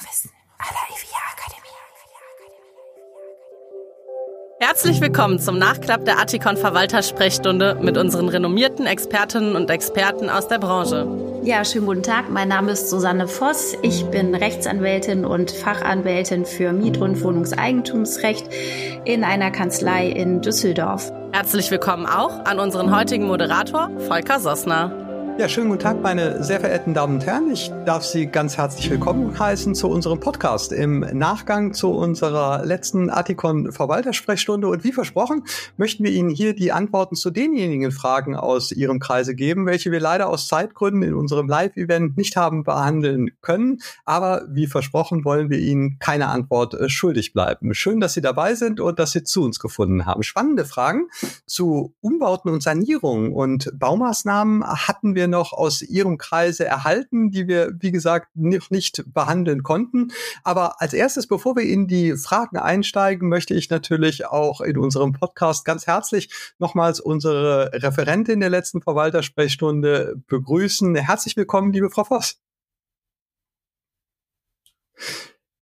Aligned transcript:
Immowissen 0.00 0.30
à 0.58 0.64
la 0.72 0.80
EVA 0.94 1.18
Akademie. 1.32 1.70
Herzlich 4.60 5.00
willkommen 5.00 5.38
zum 5.38 5.58
Nachklapp 5.58 6.04
der 6.04 6.18
Attikon 6.18 6.56
Verwaltersprechstunde 6.56 7.78
mit 7.80 7.96
unseren 7.96 8.28
renommierten 8.28 8.86
Expertinnen 8.86 9.56
und 9.56 9.70
Experten 9.70 10.30
aus 10.30 10.48
der 10.48 10.58
Branche. 10.58 11.06
Ja, 11.42 11.64
schönen 11.64 11.86
guten 11.86 12.02
Tag. 12.02 12.30
Mein 12.30 12.48
Name 12.48 12.72
ist 12.72 12.90
Susanne 12.90 13.26
Voss. 13.26 13.76
Ich 13.82 14.04
bin 14.06 14.34
Rechtsanwältin 14.34 15.24
und 15.24 15.50
Fachanwältin 15.50 16.44
für 16.44 16.72
Miet- 16.72 16.98
und 16.98 17.22
Wohnungseigentumsrecht 17.22 18.48
in 19.04 19.24
einer 19.24 19.50
Kanzlei 19.50 20.08
in 20.08 20.40
Düsseldorf. 20.40 21.10
Herzlich 21.32 21.70
willkommen 21.70 22.06
auch 22.06 22.44
an 22.44 22.58
unseren 22.58 22.94
heutigen 22.94 23.26
Moderator 23.26 23.90
Volker 24.08 24.40
Sossner. 24.40 24.99
Ja, 25.40 25.48
schönen 25.48 25.70
guten 25.70 25.80
Tag, 25.80 26.02
meine 26.02 26.44
sehr 26.44 26.60
verehrten 26.60 26.92
Damen 26.92 27.14
und 27.14 27.24
Herren. 27.24 27.50
Ich 27.50 27.72
darf 27.86 28.04
Sie 28.04 28.26
ganz 28.26 28.58
herzlich 28.58 28.90
willkommen 28.90 29.38
heißen 29.38 29.74
zu 29.74 29.88
unserem 29.88 30.20
Podcast 30.20 30.70
im 30.70 31.00
Nachgang 31.00 31.72
zu 31.72 31.92
unserer 31.92 32.66
letzten 32.66 33.08
Artikon 33.08 33.72
Verwaltersprechstunde. 33.72 34.68
Und 34.68 34.84
wie 34.84 34.92
versprochen, 34.92 35.44
möchten 35.78 36.04
wir 36.04 36.10
Ihnen 36.10 36.28
hier 36.28 36.54
die 36.54 36.72
Antworten 36.72 37.16
zu 37.16 37.30
denjenigen 37.30 37.90
Fragen 37.90 38.36
aus 38.36 38.70
Ihrem 38.70 39.00
Kreise 39.00 39.34
geben, 39.34 39.64
welche 39.64 39.90
wir 39.90 39.98
leider 39.98 40.28
aus 40.28 40.46
Zeitgründen 40.46 41.02
in 41.02 41.14
unserem 41.14 41.48
Live-Event 41.48 42.18
nicht 42.18 42.36
haben 42.36 42.62
behandeln 42.62 43.30
können. 43.40 43.78
Aber 44.04 44.44
wie 44.50 44.66
versprochen, 44.66 45.24
wollen 45.24 45.48
wir 45.48 45.58
Ihnen 45.58 45.98
keine 46.00 46.26
Antwort 46.26 46.74
äh, 46.74 46.90
schuldig 46.90 47.32
bleiben. 47.32 47.72
Schön, 47.72 47.98
dass 48.00 48.12
Sie 48.12 48.20
dabei 48.20 48.54
sind 48.56 48.78
und 48.78 48.98
dass 48.98 49.12
Sie 49.12 49.24
zu 49.24 49.44
uns 49.44 49.58
gefunden 49.58 50.04
haben. 50.04 50.22
Spannende 50.22 50.66
Fragen 50.66 51.08
zu 51.46 51.94
Umbauten 52.02 52.50
und 52.50 52.62
Sanierungen 52.62 53.32
und 53.32 53.70
Baumaßnahmen 53.72 54.66
hatten 54.66 55.14
wir 55.14 55.29
noch 55.30 55.52
aus 55.52 55.82
Ihrem 55.82 56.18
Kreise 56.18 56.64
erhalten, 56.64 57.30
die 57.30 57.48
wir, 57.48 57.72
wie 57.78 57.92
gesagt, 57.92 58.28
noch 58.34 58.70
nicht 58.70 59.04
behandeln 59.06 59.62
konnten. 59.62 60.08
Aber 60.44 60.80
als 60.80 60.92
erstes, 60.92 61.26
bevor 61.26 61.56
wir 61.56 61.62
in 61.62 61.86
die 61.86 62.16
Fragen 62.16 62.58
einsteigen, 62.58 63.28
möchte 63.28 63.54
ich 63.54 63.70
natürlich 63.70 64.26
auch 64.26 64.60
in 64.60 64.76
unserem 64.76 65.12
Podcast 65.12 65.64
ganz 65.64 65.86
herzlich 65.86 66.30
nochmals 66.58 67.00
unsere 67.00 67.70
Referentin 67.72 68.40
der 68.40 68.50
letzten 68.50 68.82
Verwaltersprechstunde 68.82 70.16
begrüßen. 70.26 70.94
Herzlich 70.96 71.36
willkommen, 71.36 71.72
liebe 71.72 71.90
Frau 71.90 72.04
Voss. 72.04 72.38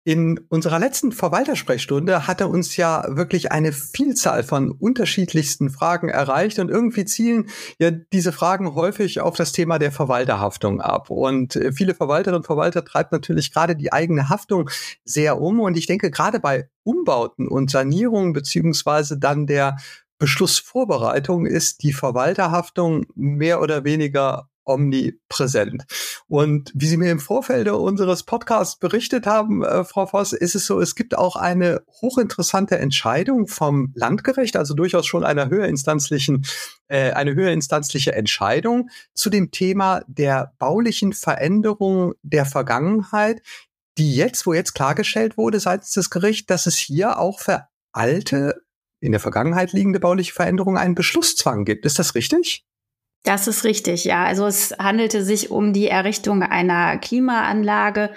In 0.06 0.38
unserer 0.50 0.78
letzten 0.78 1.10
Verwaltersprechstunde 1.10 2.28
hatte 2.28 2.46
uns 2.46 2.76
ja 2.76 3.04
wirklich 3.08 3.50
eine 3.50 3.72
Vielzahl 3.72 4.44
von 4.44 4.70
unterschiedlichsten 4.70 5.68
Fragen 5.68 6.08
erreicht 6.08 6.60
und 6.60 6.70
irgendwie 6.70 7.04
zielen 7.04 7.48
ja 7.80 7.90
diese 7.90 8.30
Fragen 8.30 8.76
häufig 8.76 9.20
auf 9.20 9.34
das 9.34 9.50
Thema 9.50 9.80
der 9.80 9.90
Verwalterhaftung 9.90 10.80
ab. 10.80 11.10
Und 11.10 11.56
äh, 11.56 11.72
viele 11.72 11.92
Verwalterinnen 11.92 12.42
und 12.42 12.46
Verwalter 12.46 12.84
treibt 12.84 13.10
natürlich 13.10 13.52
gerade 13.52 13.74
die 13.74 13.92
eigene 13.92 14.28
Haftung 14.28 14.70
sehr 15.04 15.40
um. 15.40 15.58
Und 15.58 15.76
ich 15.76 15.86
denke, 15.86 16.12
gerade 16.12 16.38
bei 16.38 16.70
Umbauten 16.84 17.48
und 17.48 17.72
Sanierungen 17.72 18.32
beziehungsweise 18.32 19.18
dann 19.18 19.48
der 19.48 19.76
Beschlussvorbereitung 20.18 21.46
ist 21.46 21.82
die 21.82 21.92
Verwalterhaftung 21.92 23.06
mehr 23.16 23.60
oder 23.60 23.82
weniger 23.82 24.48
omnipräsent. 24.66 25.84
Und 26.28 26.72
wie 26.74 26.86
Sie 26.86 26.96
mir 26.96 27.10
im 27.10 27.20
Vorfeld 27.20 27.68
unseres 27.68 28.24
Podcasts 28.24 28.78
berichtet 28.78 29.26
haben, 29.26 29.64
äh, 29.64 29.84
Frau 29.84 30.06
Voss, 30.06 30.32
ist 30.32 30.54
es 30.54 30.66
so, 30.66 30.80
es 30.80 30.94
gibt 30.94 31.16
auch 31.16 31.36
eine 31.36 31.82
hochinteressante 32.02 32.78
Entscheidung 32.78 33.46
vom 33.46 33.92
Landgericht, 33.94 34.56
also 34.56 34.74
durchaus 34.74 35.06
schon 35.06 35.24
einer 35.24 35.48
höherinstanzlichen, 35.48 36.44
äh, 36.88 37.12
eine 37.12 37.34
höherinstanzliche 37.34 38.14
Entscheidung 38.14 38.90
zu 39.14 39.30
dem 39.30 39.50
Thema 39.50 40.02
der 40.08 40.52
baulichen 40.58 41.12
Veränderung 41.12 42.14
der 42.22 42.44
Vergangenheit, 42.44 43.40
die 43.98 44.14
jetzt, 44.14 44.46
wo 44.46 44.52
jetzt 44.52 44.74
klargestellt 44.74 45.38
wurde 45.38 45.60
seitens 45.60 45.92
des 45.92 46.10
Gerichts, 46.10 46.46
dass 46.46 46.66
es 46.66 46.76
hier 46.76 47.18
auch 47.18 47.40
für 47.40 47.66
alte, 47.92 48.62
in 49.00 49.12
der 49.12 49.20
Vergangenheit 49.20 49.72
liegende 49.72 50.00
bauliche 50.00 50.34
Veränderungen 50.34 50.76
einen 50.76 50.94
Beschlusszwang 50.94 51.64
gibt. 51.64 51.86
Ist 51.86 51.98
das 51.98 52.14
richtig? 52.14 52.66
Das 53.26 53.48
ist 53.48 53.64
richtig, 53.64 54.04
ja. 54.04 54.24
Also 54.24 54.46
es 54.46 54.72
handelte 54.78 55.24
sich 55.24 55.50
um 55.50 55.72
die 55.72 55.88
Errichtung 55.88 56.44
einer 56.44 56.96
Klimaanlage 56.96 58.14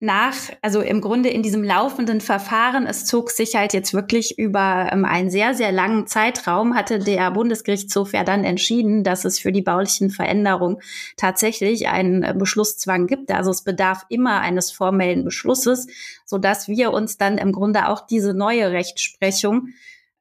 nach, 0.00 0.34
also 0.60 0.80
im 0.80 1.00
Grunde 1.00 1.30
in 1.30 1.42
diesem 1.42 1.64
laufenden 1.64 2.20
Verfahren, 2.20 2.86
es 2.86 3.06
zog 3.06 3.30
sich 3.30 3.54
halt 3.54 3.72
jetzt 3.72 3.94
wirklich 3.94 4.38
über 4.38 4.90
ähm, 4.92 5.04
einen 5.04 5.30
sehr, 5.30 5.54
sehr 5.54 5.72
langen 5.72 6.06
Zeitraum, 6.06 6.74
hatte 6.74 6.98
der 6.98 7.30
Bundesgerichtshof 7.30 8.12
ja 8.12 8.24
dann 8.24 8.44
entschieden, 8.44 9.04
dass 9.04 9.24
es 9.24 9.38
für 9.38 9.52
die 9.52 9.62
baulichen 9.62 10.10
Veränderungen 10.10 10.78
tatsächlich 11.16 11.88
einen 11.88 12.22
äh, 12.22 12.34
Beschlusszwang 12.36 13.06
gibt. 13.06 13.30
Also 13.30 13.50
es 13.50 13.62
bedarf 13.62 14.04
immer 14.08 14.40
eines 14.40 14.72
formellen 14.72 15.24
Beschlusses, 15.24 15.86
so 16.24 16.38
dass 16.38 16.68
wir 16.68 16.92
uns 16.92 17.16
dann 17.16 17.38
im 17.38 17.52
Grunde 17.52 17.88
auch 17.88 18.06
diese 18.06 18.34
neue 18.34 18.72
Rechtsprechung 18.72 19.68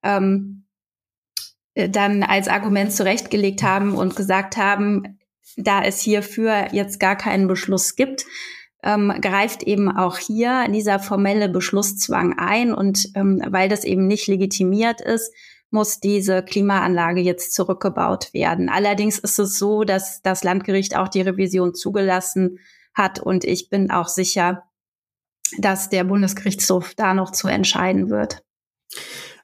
ähm, 0.04 0.64
äh, 1.74 1.90
dann 1.90 2.24
als 2.24 2.48
Argument 2.48 2.94
zurechtgelegt 2.94 3.64
haben 3.64 3.96
und 3.96 4.16
gesagt 4.16 4.56
haben, 4.56 5.20
da 5.58 5.84
es 5.84 6.00
hierfür 6.00 6.68
jetzt 6.72 7.00
gar 7.00 7.16
keinen 7.16 7.48
Beschluss 7.48 7.96
gibt, 7.96 8.26
ähm, 8.84 9.14
greift 9.22 9.64
eben 9.64 9.90
auch 9.90 10.18
hier 10.18 10.68
dieser 10.70 11.00
formelle 11.00 11.50
Beschlusszwang 11.50 12.38
ein. 12.38 12.74
Und 12.74 13.10
ähm, 13.16 13.42
weil 13.48 13.70
das 13.70 13.84
eben 13.84 14.08
nicht 14.08 14.28
legitimiert 14.28 15.02
ist, 15.02 15.34
muss 15.70 16.00
diese 16.00 16.44
Klimaanlage 16.44 17.22
jetzt 17.22 17.54
zurückgebaut 17.54 18.34
werden. 18.34 18.70
Allerdings 18.70 19.18
ist 19.18 19.40
es 19.40 19.58
so, 19.58 19.84
dass 19.84 20.22
das 20.22 20.44
Landgericht 20.44 20.96
auch 20.96 21.08
die 21.08 21.22
Revision 21.22 21.74
zugelassen 21.74 22.60
hat. 22.94 23.20
Und 23.20 23.44
ich 23.44 23.70
bin 23.70 23.90
auch 23.90 24.08
sicher, 24.08 24.64
dass 25.58 25.90
der 25.90 26.04
Bundesgerichtshof 26.04 26.94
da 26.96 27.14
noch 27.14 27.32
zu 27.32 27.48
entscheiden 27.48 28.10
wird. 28.10 28.44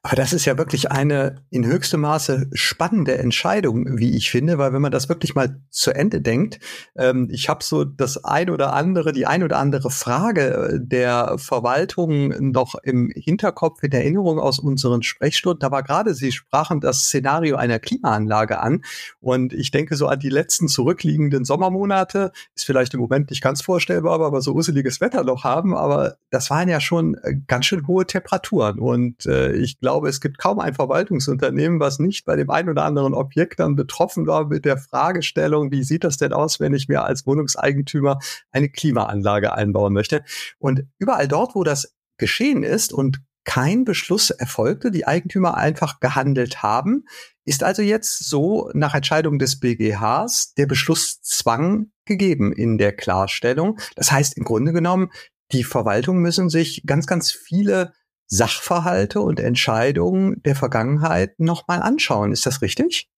Aber 0.02 0.16
das 0.16 0.32
ist 0.32 0.46
ja 0.46 0.58
wirklich 0.58 0.92
eine 0.92 1.44
in 1.50 1.66
höchstem 1.66 2.00
Maße 2.00 2.50
spannende 2.54 3.18
Entscheidung, 3.18 3.98
wie 3.98 4.16
ich 4.16 4.32
finde, 4.32 4.58
weil 4.58 4.72
wenn 4.72 4.82
man 4.82 4.94
das 4.94 5.10
wirklich 5.10 5.36
mal 5.36 5.60
zu 5.70 5.92
Ende 5.92 6.22
denkt, 6.22 6.60
ähm, 6.96 7.28
ich 7.30 7.50
habe 7.50 7.66
so 7.66 7.84
das 7.84 8.24
ein 8.24 8.50
oder 8.50 8.72
andere, 8.72 9.12
die 9.12 9.26
ein 9.26 9.44
oder 9.44 9.58
andere 9.58 9.92
Frage 9.92 10.70
äh, 10.72 10.80
der 10.82 11.36
Verwaltung 11.38 12.30
noch 12.52 12.76
im 12.76 13.12
Hinterkopf, 13.14 13.84
in 13.84 13.92
Erinnerung 13.92 14.40
aus 14.40 14.58
unseren 14.60 15.04
Sprechstunden. 15.04 15.60
Da 15.60 15.70
war 15.70 15.84
gerade, 15.84 16.14
Sie 16.14 16.32
sprachen 16.32 16.80
das 16.80 17.02
Szenario 17.04 17.58
einer 17.58 17.80
Klimaanlage 17.80 18.62
an. 18.62 18.84
Und 19.20 19.52
ich 19.52 19.70
denke 19.70 19.98
so 19.98 20.08
an 20.08 20.20
die 20.20 20.30
letzten 20.30 20.70
zurückliegenden 20.70 21.44
Sommermonate, 21.44 22.32
ist 22.56 22.66
vielleicht 22.66 22.94
im 22.94 23.02
Moment 23.02 23.32
nicht 23.32 23.44
ganz 23.44 23.62
vorstellbar, 23.62 24.22
aber 24.22 24.40
so 24.40 24.54
useliges 24.54 25.02
Wetter 25.02 25.26
noch 25.26 25.44
haben. 25.44 25.76
Aber 25.76 26.16
das 26.30 26.50
waren 26.50 26.70
ja 26.70 26.80
schon 26.80 27.16
äh, 27.16 27.36
ganz 27.48 27.66
schön 27.66 27.86
hohe 27.86 28.08
Temperaturen. 28.08 28.80
Und 28.80 29.26
äh, 29.26 29.52
ich 29.52 29.78
glaube, 29.82 29.89
glaube, 29.90 30.08
es 30.08 30.22
gibt 30.22 30.38
kaum 30.38 30.60
ein 30.60 30.76
Verwaltungsunternehmen, 30.76 31.80
was 31.80 31.98
nicht 31.98 32.24
bei 32.24 32.36
dem 32.36 32.52
einen 32.52 32.70
oder 32.70 32.84
anderen 32.84 33.16
Objekt 33.16 33.60
dann 33.60 33.76
betroffen 33.76 34.28
war 34.28 34.46
mit 34.46 34.64
der 34.64 34.78
Fragestellung, 34.78 35.72
wie 35.72 35.84
sieht 35.84 36.04
das 36.04 36.18
denn 36.18 36.32
aus, 36.32 36.60
wenn 36.60 36.76
ich 36.76 36.88
mir 36.88 37.04
als 37.04 37.26
Wohnungseigentümer 37.26 38.20
eine 38.52 38.70
Klimaanlage 38.70 39.52
einbauen 39.52 39.94
möchte? 39.94 40.24
Und 40.60 40.84
überall 41.00 41.28
dort, 41.28 41.56
wo 41.56 41.64
das 41.64 41.96
geschehen 42.20 42.62
ist 42.62 42.94
und 42.94 43.20
kein 43.46 43.84
Beschluss 43.84 44.30
erfolgte, 44.30 44.92
die 44.92 45.08
Eigentümer 45.08 45.58
einfach 45.58 46.00
gehandelt 46.00 46.62
haben, 46.62 47.06
ist 47.44 47.64
also 47.64 47.82
jetzt 47.82 48.30
so 48.30 48.70
nach 48.76 48.94
Entscheidung 48.94 49.40
des 49.40 49.60
BGHs 49.60 50.54
der 50.54 50.68
Beschlusszwang 50.68 51.90
gegeben 52.06 52.54
in 52.54 52.78
der 52.78 52.96
Klarstellung. 52.96 53.80
Das 53.96 54.12
heißt 54.12 54.38
im 54.38 54.44
Grunde 54.44 54.72
genommen, 54.72 55.10
die 55.52 55.64
Verwaltung 55.64 56.20
müssen 56.20 56.52
sich 56.52 56.84
ganz, 56.86 57.08
ganz 57.08 57.32
viele 57.32 57.94
Sachverhalte 58.30 59.22
und 59.22 59.40
Entscheidungen 59.40 60.42
der 60.44 60.56
Vergangenheit 60.56 61.40
nochmal 61.40 61.82
anschauen. 61.82 62.32
Ist 62.32 62.46
das 62.46 62.62
richtig? 62.62 63.10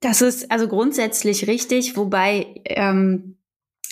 Das 0.00 0.20
ist 0.20 0.50
also 0.50 0.66
grundsätzlich 0.66 1.46
richtig, 1.46 1.96
wobei 1.96 2.60
ähm, 2.64 3.38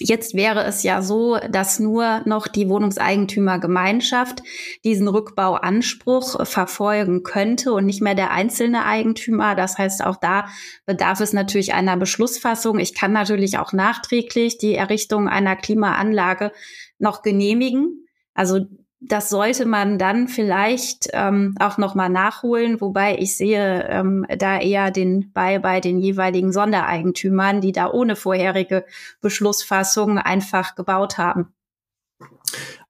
jetzt 0.00 0.34
wäre 0.34 0.64
es 0.64 0.82
ja 0.82 1.02
so, 1.02 1.38
dass 1.50 1.78
nur 1.78 2.22
noch 2.24 2.48
die 2.48 2.68
Wohnungseigentümergemeinschaft 2.68 4.42
diesen 4.84 5.06
Rückbauanspruch 5.06 6.44
verfolgen 6.44 7.22
könnte 7.22 7.72
und 7.72 7.86
nicht 7.86 8.02
mehr 8.02 8.16
der 8.16 8.32
einzelne 8.32 8.86
Eigentümer. 8.86 9.54
Das 9.54 9.78
heißt, 9.78 10.04
auch 10.04 10.16
da 10.16 10.48
bedarf 10.86 11.20
es 11.20 11.32
natürlich 11.32 11.74
einer 11.74 11.96
Beschlussfassung. 11.96 12.80
Ich 12.80 12.94
kann 12.94 13.12
natürlich 13.12 13.58
auch 13.58 13.72
nachträglich 13.72 14.58
die 14.58 14.74
Errichtung 14.74 15.28
einer 15.28 15.54
Klimaanlage 15.54 16.50
noch 16.98 17.22
genehmigen. 17.22 18.06
Also 18.34 18.66
das 19.00 19.31
sollte 19.31 19.64
man 19.64 19.99
dann 19.99 20.29
vielleicht 20.29 21.08
ähm, 21.14 21.55
auch 21.58 21.79
nochmal 21.79 22.11
nachholen, 22.11 22.81
wobei 22.82 23.17
ich 23.17 23.37
sehe 23.37 23.88
ähm, 23.88 24.26
da 24.38 24.58
eher 24.58 24.91
den 24.91 25.32
Ball 25.32 25.58
bei 25.58 25.81
den 25.81 25.99
jeweiligen 25.99 26.52
Sondereigentümern, 26.52 27.62
die 27.62 27.73
da 27.73 27.91
ohne 27.91 28.14
vorherige 28.14 28.85
Beschlussfassung 29.23 30.19
einfach 30.19 30.75
gebaut 30.75 31.17
haben. 31.17 31.55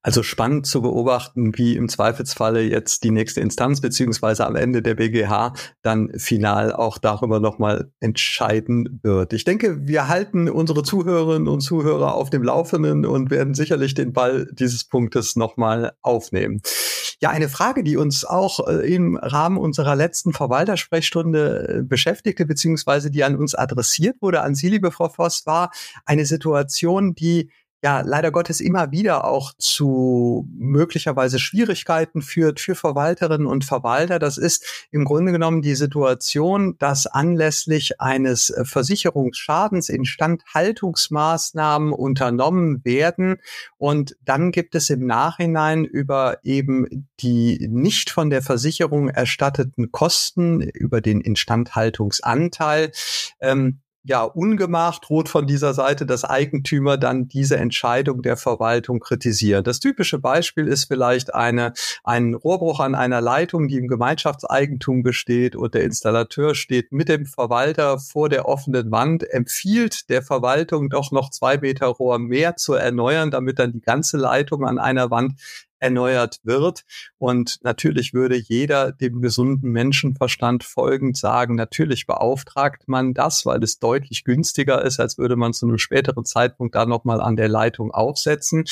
Also 0.03 0.23
spannend 0.23 0.67
zu 0.67 0.81
beobachten, 0.81 1.59
wie 1.59 1.77
im 1.77 1.91
Zweifelsfalle 1.91 2.63
jetzt 2.63 3.05
die 3.05 3.11
nächste 3.11 3.43
Instanz 3.43 3.83
beziehungsweise 3.83 4.47
am 4.47 4.57
Ende 4.57 4.81
der 4.81 4.95
BGH 4.95 5.53
dann 5.83 6.11
final 6.19 6.73
auch 6.73 6.97
darüber 6.97 7.39
nochmal 7.39 7.93
entscheiden 8.01 9.01
wird. 9.03 9.35
Ich 9.35 9.45
denke, 9.45 9.87
wir 9.87 10.09
halten 10.09 10.49
unsere 10.49 10.83
Zuhörerinnen 10.83 11.49
und 11.49 11.61
Zuhörer 11.61 12.15
auf 12.15 12.31
dem 12.31 12.43
Laufenden 12.43 13.05
und 13.05 13.31
werden 13.31 13.53
sicherlich 13.53 13.93
den 13.93 14.15
Ball 14.15 14.49
dieses 14.53 14.85
Punktes 14.85 15.37
nochmal 15.37 15.93
aufnehmen. 16.01 16.63
Ja, 17.23 17.29
eine 17.29 17.51
Frage, 17.51 17.85
die 17.85 17.99
uns 17.99 18.25
auch 18.25 18.67
äh, 18.67 18.95
im 18.95 19.17
Rahmen 19.17 19.59
unserer 19.59 19.95
letzten 19.95 20.33
Verwaltersprechstunde 20.33 21.81
äh, 21.81 21.83
beschäftigte, 21.83 22.47
beziehungsweise 22.47 23.11
die 23.11 23.25
an 23.25 23.37
uns 23.37 23.55
adressiert 23.55 24.17
wurde, 24.23 24.41
an 24.41 24.55
Sie, 24.55 24.71
liebe 24.71 24.91
Frau 24.91 25.11
Voss, 25.11 25.45
war 25.45 25.71
eine 26.07 26.25
Situation, 26.25 27.15
die 27.15 27.51
ja 27.83 28.03
leider 28.03 28.31
Gottes 28.31 28.61
immer 28.61 28.93
wieder 28.93 29.25
auch 29.25 29.53
zu 29.57 30.47
möglicherweise 30.53 31.39
Schwierigkeiten 31.39 32.21
führt 32.21 32.61
für 32.61 32.75
Verwalterinnen 32.75 33.47
und 33.47 33.65
Verwalter. 33.65 34.19
Das 34.19 34.37
ist 34.37 34.89
im 34.91 35.05
Grunde 35.05 35.33
genommen 35.33 35.63
die 35.63 35.75
Situation, 35.75 36.77
dass 36.79 37.07
anlässlich 37.07 38.01
eines 38.01 38.51
äh, 38.51 38.65
Versicherungsschadens 38.65 39.89
Instandhaltungsmaßnahmen 39.89 41.93
unternommen 41.93 42.85
werden 42.85 43.37
und 43.79 44.17
dann 44.25 44.53
gibt 44.53 44.75
es 44.75 44.91
im 44.91 45.07
Nachhinein 45.07 45.85
über 45.85 46.39
eben 46.43 47.09
die 47.21 47.69
nicht 47.71 48.11
von 48.11 48.31
der 48.31 48.43
Versicherung 48.43 49.09
erstatteten 49.09 49.91
Kosten 49.91 50.61
über 50.61 51.01
den 51.01 51.21
Instandhaltungsanteil 51.21 52.93
ähm, 53.41 53.81
ja, 54.03 54.23
ungemach 54.23 54.99
droht 54.99 55.29
von 55.29 55.47
dieser 55.47 55.75
Seite, 55.75 56.07
dass 56.07 56.25
Eigentümer 56.25 56.97
dann 56.97 57.29
diese 57.29 57.59
Entscheidung 57.59 58.23
der 58.23 58.39
Verwaltung 58.39 58.99
kritisieren. 58.99 59.63
Das 59.63 59.79
typische 59.79 60.19
Beispiel 60.19 60.67
ist 60.67 60.87
vielleicht 60.87 61.35
eine, 61.35 61.75
ein 62.03 62.33
Rohrbruch 62.33 62.81
an 62.81 62.95
einer 62.95 63.21
Leitung, 63.21 63.69
die 63.69 63.77
im 63.77 63.89
Gemeinschaftseigentum 63.89 65.03
besteht 65.03 65.55
und 65.55 65.75
der 65.75 65.85
Installateur 65.85 66.55
steht 66.55 66.93
mit 66.93 67.11
dem 67.11 67.27
Verwalter 67.27 67.99
vor 67.99 68.31
der 68.31 68.49
offenen 68.49 68.91
Wand, 68.91 69.29
empfiehlt 69.29 70.09
der 70.09 70.23
Verwaltung 70.23 70.89
doch 70.89 71.13
noch 71.13 71.31
zwei 71.31 71.59
Meter 71.59 71.87
Rohr 71.87 72.19
mehr 72.19 72.57
zu 72.57 72.73
erneuern, 72.73 73.31
damit 73.31 73.59
dann 73.59 73.73
die 73.73 73.83
ganze 73.83 74.17
Leitung 74.17 74.65
an 74.65 74.79
einer 74.79 75.11
Wand 75.11 75.35
erneuert 75.81 76.39
wird. 76.45 76.85
Und 77.19 77.59
natürlich 77.63 78.15
würde 78.15 78.37
jeder 78.37 78.93
dem 78.93 79.21
gesunden 79.21 79.71
Menschenverstand 79.73 80.63
folgend 80.63 81.17
sagen, 81.17 81.57
natürlich 81.57 82.07
beauftragt 82.07 82.87
man 82.87 83.15
das, 83.15 83.45
weil 83.47 83.63
es 83.65 83.79
deutlich 83.79 84.25
günstiger 84.25 84.85
ist, 84.85 85.01
als 85.01 85.19
würde 85.19 85.37
man 85.37 85.53
zu 85.53 85.67
einem 85.67 85.79
späteren 85.79 86.25
Zeitpunkt 86.25 86.75
da 86.75 86.87
nochmal 86.87 87.21
an 87.21 87.37
der 87.37 87.49
Leitung 87.49 87.91
aufsetzen. 87.91 88.65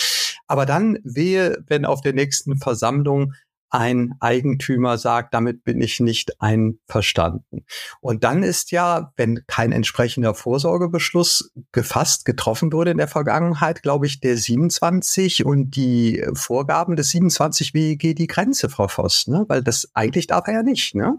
Aber 0.47 0.65
dann 0.67 0.99
wehe, 1.03 1.59
wenn 1.67 1.85
auf 1.85 2.01
der 2.01 2.13
nächsten 2.13 2.57
Versammlung 2.57 3.35
ein 3.71 4.15
Eigentümer 4.21 4.99
sagt, 4.99 5.35
damit 5.35 5.65
bin 5.65 5.81
ich 5.81 6.01
nicht 6.01 6.41
einverstanden. 6.41 7.65
Und 8.01 8.25
dann 8.25 8.43
ist 8.43 8.71
ja, 8.71 9.13
wenn 9.17 9.45
kein 9.47 9.73
entsprechender 9.73 10.35
Vorsorgebeschluss 10.35 11.53
gefasst, 11.73 12.25
getroffen 12.25 12.73
wurde 12.73 12.93
in 12.93 12.99
der 12.99 13.09
Vergangenheit, 13.09 13.83
glaube 13.83 14.07
ich, 14.07 14.21
der 14.21 14.37
27 14.37 15.45
und 15.45 15.77
die 15.77 16.25
Vorgaben 16.35 16.97
des 16.97 17.11
27 17.11 17.75
WEG 17.75 18.17
die 18.17 18.27
Grenze, 18.27 18.69
Frau 18.69 18.89
Voss, 18.89 19.27
ne? 19.27 19.45
Weil 19.49 19.63
das 19.63 19.91
eigentlich 19.95 20.27
darf 20.27 20.47
er 20.49 20.55
ja 20.55 20.63
nicht, 20.63 20.95
ne? 20.95 21.19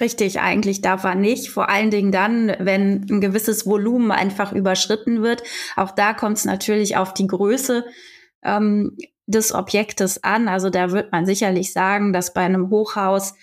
Richtig, 0.00 0.40
eigentlich 0.40 0.80
darf 0.80 1.04
er 1.04 1.14
nicht. 1.14 1.50
Vor 1.50 1.68
allen 1.68 1.90
Dingen 1.90 2.10
dann, 2.10 2.48
wenn 2.58 3.06
ein 3.08 3.20
gewisses 3.20 3.66
Volumen 3.66 4.10
einfach 4.10 4.52
überschritten 4.52 5.22
wird. 5.22 5.42
Auch 5.76 5.92
da 5.92 6.14
kommt 6.14 6.38
es 6.38 6.44
natürlich 6.44 6.96
auf 6.96 7.14
die 7.14 7.28
Größe 7.28 7.84
ähm, 8.42 8.96
des 9.26 9.52
Objektes 9.54 10.22
an. 10.22 10.48
Also 10.48 10.70
da 10.70 10.90
wird 10.92 11.12
man 11.12 11.26
sicherlich 11.26 11.72
sagen, 11.72 12.12
dass 12.12 12.34
bei 12.34 12.42
einem 12.42 12.70
Hochhaus 12.70 13.34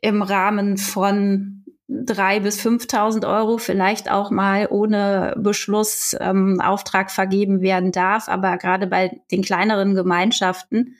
im 0.00 0.22
Rahmen 0.22 0.78
von 0.78 1.64
drei 1.88 2.40
bis 2.40 2.64
5.000 2.64 3.26
Euro 3.28 3.58
vielleicht 3.58 4.10
auch 4.10 4.30
mal 4.30 4.66
ohne 4.70 5.34
Beschluss 5.36 6.16
ähm, 6.20 6.60
Auftrag 6.60 7.10
vergeben 7.10 7.60
werden 7.60 7.92
darf. 7.92 8.28
Aber 8.28 8.56
gerade 8.56 8.86
bei 8.86 9.20
den 9.30 9.42
kleineren 9.42 9.94
Gemeinschaften, 9.94 10.96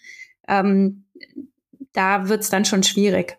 ähm, 0.48 1.04
da 1.92 2.28
wird 2.28 2.42
es 2.42 2.50
dann 2.50 2.64
schon 2.64 2.82
schwierig. 2.82 3.38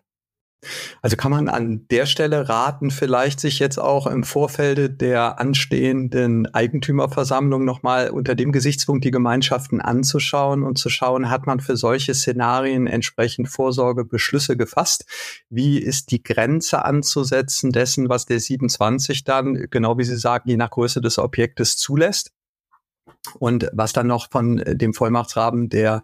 Also 1.02 1.16
kann 1.16 1.30
man 1.30 1.48
an 1.48 1.86
der 1.90 2.06
Stelle 2.06 2.48
raten, 2.48 2.90
vielleicht 2.90 3.40
sich 3.40 3.58
jetzt 3.58 3.78
auch 3.78 4.06
im 4.06 4.24
Vorfeld 4.24 5.00
der 5.00 5.40
anstehenden 5.40 6.52
Eigentümerversammlung 6.52 7.64
nochmal 7.64 8.10
unter 8.10 8.34
dem 8.34 8.52
Gesichtspunkt 8.52 9.04
die 9.04 9.10
Gemeinschaften 9.10 9.80
anzuschauen 9.80 10.62
und 10.62 10.78
zu 10.78 10.88
schauen, 10.88 11.30
hat 11.30 11.46
man 11.46 11.60
für 11.60 11.76
solche 11.76 12.14
Szenarien 12.14 12.86
entsprechend 12.86 13.48
Vorsorgebeschlüsse 13.48 14.56
gefasst? 14.56 15.06
Wie 15.50 15.78
ist 15.78 16.10
die 16.10 16.22
Grenze 16.22 16.84
anzusetzen 16.84 17.72
dessen, 17.72 18.08
was 18.08 18.26
der 18.26 18.40
27 18.40 19.24
dann, 19.24 19.66
genau 19.70 19.98
wie 19.98 20.04
Sie 20.04 20.16
sagen, 20.16 20.48
je 20.48 20.56
nach 20.56 20.70
Größe 20.70 21.00
des 21.00 21.18
Objektes 21.18 21.76
zulässt? 21.76 22.32
Und 23.38 23.70
was 23.72 23.92
dann 23.92 24.06
noch 24.06 24.30
von 24.30 24.62
dem 24.66 24.92
Vollmachtsrahmen 24.92 25.70
der 25.70 26.02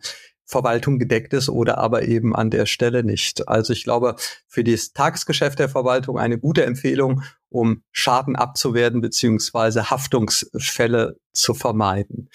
Verwaltung 0.50 0.98
gedeckt 0.98 1.32
ist 1.32 1.48
oder 1.48 1.78
aber 1.78 2.02
eben 2.02 2.34
an 2.34 2.50
der 2.50 2.66
Stelle 2.66 3.04
nicht. 3.04 3.48
Also 3.48 3.72
ich 3.72 3.84
glaube, 3.84 4.16
für 4.48 4.64
das 4.64 4.92
Tagesgeschäft 4.92 5.58
der 5.58 5.68
Verwaltung 5.68 6.18
eine 6.18 6.38
gute 6.38 6.64
Empfehlung, 6.64 7.22
um 7.48 7.82
Schaden 7.92 8.36
abzuwerten 8.36 9.00
beziehungsweise 9.00 9.90
Haftungsfälle 9.90 11.18
zu 11.32 11.54
vermeiden. 11.54 12.28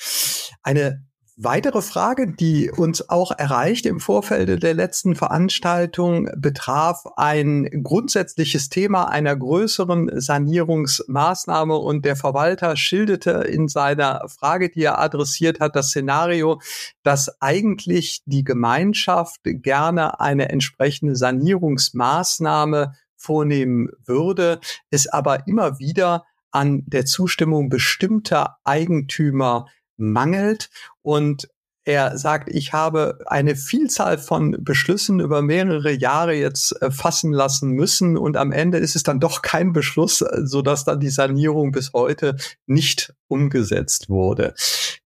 Eine 0.64 1.04
Weitere 1.38 1.82
Frage, 1.82 2.32
die 2.32 2.72
uns 2.72 3.10
auch 3.10 3.30
erreicht 3.38 3.86
im 3.86 4.00
Vorfeld 4.00 4.64
der 4.64 4.74
letzten 4.74 5.16
Veranstaltung, 5.16 6.30
betraf 6.38 7.04
ein 7.18 7.84
grundsätzliches 7.84 8.70
Thema 8.70 9.10
einer 9.10 9.36
größeren 9.36 10.12
Sanierungsmaßnahme. 10.14 11.76
Und 11.76 12.06
der 12.06 12.16
Verwalter 12.16 12.78
schilderte 12.78 13.32
in 13.32 13.68
seiner 13.68 14.30
Frage, 14.30 14.70
die 14.70 14.84
er 14.84 14.98
adressiert 14.98 15.60
hat, 15.60 15.76
das 15.76 15.90
Szenario, 15.90 16.62
dass 17.04 17.42
eigentlich 17.42 18.22
die 18.26 18.46
Gemeinschaft 18.46 19.42
gerne 19.44 20.22
eine 20.22 20.48
entsprechende 20.48 21.18
Sanierungsmaßnahme 21.18 22.94
vornehmen 23.18 23.90
würde, 24.06 24.62
es 24.90 25.08
aber 25.08 25.48
immer 25.50 25.80
wieder 25.80 26.24
an 26.52 26.84
der 26.86 27.06
Zustimmung 27.06 27.68
bestimmter 27.68 28.56
Eigentümer 28.64 29.66
mangelt. 29.98 30.70
Und 31.02 31.48
er 31.86 32.18
sagt, 32.18 32.50
ich 32.50 32.74
habe 32.74 33.20
eine 33.28 33.56
Vielzahl 33.56 34.18
von 34.18 34.58
Beschlüssen 34.60 35.20
über 35.20 35.44
mehrere 35.44 35.92
Jahre 35.92 36.34
jetzt 36.34 36.82
äh, 36.82 36.90
fassen 36.90 37.32
lassen 37.32 37.70
müssen 37.70 38.18
und 38.18 38.38
am 38.38 38.52
Ende 38.52 38.80
ist 38.80 38.96
es 38.96 39.04
dann 39.04 39.20
doch 39.20 39.44
kein 39.44 39.72
Beschluss, 39.72 40.22
äh, 40.22 40.42
so 40.46 40.64
dass 40.64 40.84
dann 40.84 41.00
die 41.00 41.12
Sanierung 41.12 41.72
bis 41.72 41.94
heute 41.94 42.38
nicht 42.66 43.14
umgesetzt 43.28 44.10
wurde. 44.10 44.56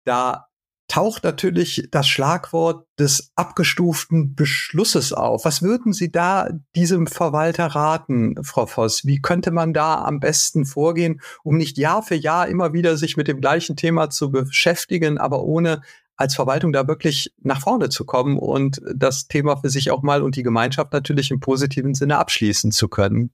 Da 0.04 0.47
taucht 0.88 1.22
natürlich 1.22 1.86
das 1.90 2.08
Schlagwort 2.08 2.86
des 2.98 3.30
abgestuften 3.36 4.34
Beschlusses 4.34 5.12
auf. 5.12 5.44
Was 5.44 5.62
würden 5.62 5.92
Sie 5.92 6.10
da 6.10 6.48
diesem 6.74 7.06
Verwalter 7.06 7.66
raten, 7.66 8.42
Frau 8.42 8.66
Voss? 8.66 9.04
Wie 9.04 9.20
könnte 9.20 9.50
man 9.50 9.74
da 9.74 10.02
am 10.02 10.18
besten 10.18 10.64
vorgehen, 10.64 11.20
um 11.44 11.56
nicht 11.58 11.76
Jahr 11.76 12.02
für 12.02 12.14
Jahr 12.14 12.48
immer 12.48 12.72
wieder 12.72 12.96
sich 12.96 13.16
mit 13.16 13.28
dem 13.28 13.40
gleichen 13.40 13.76
Thema 13.76 14.08
zu 14.08 14.30
beschäftigen, 14.30 15.18
aber 15.18 15.42
ohne 15.42 15.82
als 16.16 16.34
Verwaltung 16.34 16.72
da 16.72 16.88
wirklich 16.88 17.32
nach 17.42 17.60
vorne 17.60 17.90
zu 17.90 18.04
kommen 18.04 18.38
und 18.38 18.80
das 18.92 19.28
Thema 19.28 19.56
für 19.56 19.70
sich 19.70 19.90
auch 19.90 20.02
mal 20.02 20.22
und 20.22 20.36
die 20.36 20.42
Gemeinschaft 20.42 20.92
natürlich 20.92 21.30
im 21.30 21.38
positiven 21.38 21.94
Sinne 21.94 22.18
abschließen 22.18 22.72
zu 22.72 22.88
können? 22.88 23.30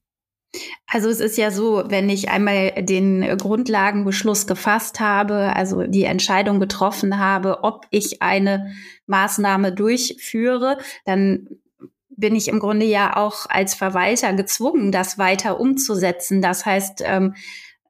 Also 0.86 1.08
es 1.08 1.20
ist 1.20 1.36
ja 1.36 1.50
so, 1.50 1.84
wenn 1.86 2.08
ich 2.08 2.28
einmal 2.28 2.72
den 2.84 3.36
Grundlagenbeschluss 3.36 4.46
gefasst 4.46 5.00
habe, 5.00 5.54
also 5.54 5.82
die 5.84 6.04
Entscheidung 6.04 6.60
getroffen 6.60 7.18
habe, 7.18 7.64
ob 7.64 7.86
ich 7.90 8.22
eine 8.22 8.72
Maßnahme 9.06 9.72
durchführe, 9.72 10.78
dann 11.04 11.48
bin 12.16 12.36
ich 12.36 12.48
im 12.48 12.60
Grunde 12.60 12.86
ja 12.86 13.16
auch 13.16 13.46
als 13.48 13.74
Verwalter 13.74 14.32
gezwungen, 14.34 14.92
das 14.92 15.18
weiter 15.18 15.58
umzusetzen. 15.58 16.42
Das 16.42 16.64
heißt, 16.64 17.02
ähm, 17.04 17.34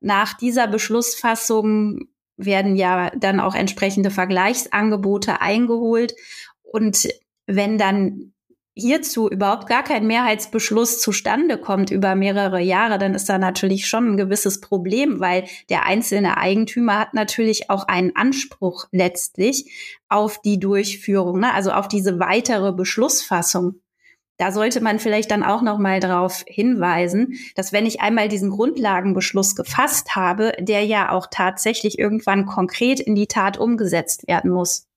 nach 0.00 0.34
dieser 0.34 0.66
Beschlussfassung 0.66 2.08
werden 2.36 2.76
ja 2.76 3.10
dann 3.10 3.40
auch 3.40 3.54
entsprechende 3.54 4.10
Vergleichsangebote 4.10 5.40
eingeholt. 5.40 6.14
Und 6.62 7.08
wenn 7.46 7.78
dann 7.78 8.33
hierzu 8.76 9.30
überhaupt 9.30 9.68
gar 9.68 9.84
kein 9.84 10.06
Mehrheitsbeschluss 10.06 11.00
zustande 11.00 11.58
kommt 11.58 11.90
über 11.90 12.14
mehrere 12.14 12.60
Jahre, 12.60 12.98
dann 12.98 13.14
ist 13.14 13.28
da 13.28 13.38
natürlich 13.38 13.86
schon 13.86 14.12
ein 14.12 14.16
gewisses 14.16 14.60
Problem, 14.60 15.20
weil 15.20 15.44
der 15.70 15.86
einzelne 15.86 16.36
Eigentümer 16.36 16.98
hat 16.98 17.14
natürlich 17.14 17.70
auch 17.70 17.86
einen 17.86 18.16
Anspruch 18.16 18.86
letztlich 18.90 20.00
auf 20.08 20.40
die 20.40 20.58
Durchführung, 20.58 21.40
ne? 21.40 21.54
also 21.54 21.70
auf 21.70 21.88
diese 21.88 22.18
weitere 22.18 22.72
Beschlussfassung. 22.72 23.80
Da 24.36 24.50
sollte 24.50 24.80
man 24.80 24.98
vielleicht 24.98 25.30
dann 25.30 25.44
auch 25.44 25.62
noch 25.62 25.78
mal 25.78 26.00
darauf 26.00 26.44
hinweisen, 26.48 27.38
dass 27.54 27.72
wenn 27.72 27.86
ich 27.86 28.00
einmal 28.00 28.28
diesen 28.28 28.50
Grundlagenbeschluss 28.50 29.54
gefasst 29.54 30.16
habe, 30.16 30.52
der 30.58 30.84
ja 30.84 31.12
auch 31.12 31.28
tatsächlich 31.30 32.00
irgendwann 32.00 32.44
konkret 32.44 32.98
in 32.98 33.14
die 33.14 33.28
Tat 33.28 33.58
umgesetzt 33.58 34.26
werden 34.26 34.50
muss. 34.50 34.88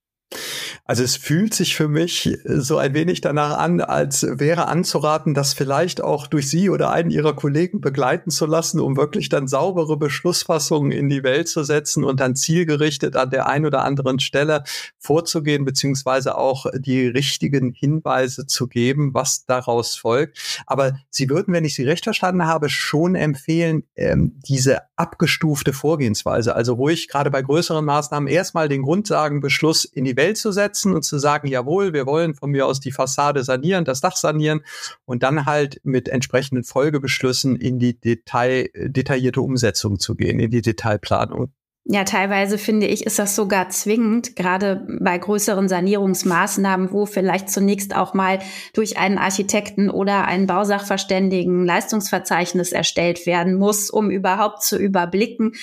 Also 0.89 1.03
es 1.03 1.17
fühlt 1.17 1.53
sich 1.53 1.75
für 1.75 1.89
mich 1.89 2.39
so 2.45 2.77
ein 2.77 2.93
wenig 2.93 3.19
danach 3.19 3.57
an, 3.57 3.81
als 3.81 4.25
wäre 4.25 4.69
anzuraten, 4.69 5.33
das 5.33 5.53
vielleicht 5.53 6.01
auch 6.01 6.27
durch 6.27 6.49
Sie 6.49 6.69
oder 6.69 6.91
einen 6.91 7.09
Ihrer 7.09 7.35
Kollegen 7.35 7.81
begleiten 7.81 8.31
zu 8.31 8.45
lassen, 8.45 8.79
um 8.79 8.95
wirklich 8.95 9.27
dann 9.27 9.49
saubere 9.49 9.97
Beschlussfassungen 9.97 10.93
in 10.93 11.09
die 11.09 11.23
Welt 11.23 11.49
zu 11.49 11.63
setzen 11.63 12.05
und 12.05 12.21
dann 12.21 12.37
zielgerichtet 12.37 13.17
an 13.17 13.31
der 13.31 13.47
einen 13.47 13.65
oder 13.65 13.83
anderen 13.83 14.19
Stelle 14.19 14.63
vorzugehen, 14.97 15.65
beziehungsweise 15.65 16.37
auch 16.37 16.65
die 16.73 17.05
richtigen 17.05 17.73
Hinweise 17.73 18.47
zu 18.47 18.67
geben, 18.67 19.13
was 19.13 19.45
daraus 19.45 19.97
folgt. 19.97 20.63
Aber 20.67 20.97
Sie 21.09 21.29
würden, 21.29 21.53
wenn 21.53 21.65
ich 21.65 21.75
Sie 21.75 21.83
recht 21.83 22.05
verstanden 22.05 22.45
habe, 22.45 22.69
schon 22.69 23.15
empfehlen, 23.15 23.83
ähm, 23.97 24.39
diese 24.47 24.83
abgestufte 24.95 25.73
Vorgehensweise, 25.73 26.55
also 26.55 26.75
ruhig 26.75 27.09
gerade 27.09 27.29
bei 27.29 27.41
größeren 27.41 27.83
Maßnahmen 27.83 28.29
erstmal 28.29 28.69
den 28.69 28.83
Grundsagenbeschluss 28.83 29.83
in 29.83 30.05
die 30.05 30.15
Welt 30.15 30.37
zu 30.37 30.53
setzen 30.53 30.76
und 30.85 31.03
zu 31.03 31.17
sagen, 31.19 31.47
jawohl, 31.47 31.93
wir 31.93 32.05
wollen 32.05 32.35
von 32.35 32.51
mir 32.51 32.65
aus 32.65 32.79
die 32.79 32.91
Fassade 32.91 33.43
sanieren, 33.43 33.85
das 33.85 34.01
Dach 34.01 34.15
sanieren 34.15 34.61
und 35.05 35.23
dann 35.23 35.45
halt 35.45 35.79
mit 35.83 36.09
entsprechenden 36.09 36.63
Folgebeschlüssen 36.63 37.55
in 37.55 37.79
die 37.79 37.99
Detail, 37.99 38.69
detaillierte 38.75 39.41
Umsetzung 39.41 39.99
zu 39.99 40.15
gehen, 40.15 40.39
in 40.39 40.51
die 40.51 40.61
Detailplanung. 40.61 41.51
Ja, 41.89 42.03
teilweise 42.03 42.57
finde 42.57 42.85
ich, 42.85 43.05
ist 43.05 43.17
das 43.17 43.33
sogar 43.33 43.69
zwingend, 43.69 44.35
gerade 44.35 44.85
bei 44.99 45.17
größeren 45.17 45.69
Sanierungsmaßnahmen, 45.69 46.91
wo 46.91 47.05
vielleicht 47.05 47.49
zunächst 47.49 47.95
auch 47.95 48.13
mal 48.13 48.39
durch 48.73 48.97
einen 48.97 49.17
Architekten 49.17 49.89
oder 49.89 50.25
einen 50.25 50.47
Bausachverständigen 50.47 51.65
Leistungsverzeichnis 51.65 52.73
erstellt 52.73 53.25
werden 53.25 53.55
muss, 53.55 53.89
um 53.89 54.11
überhaupt 54.11 54.63
zu 54.63 54.77
überblicken, 54.77 55.53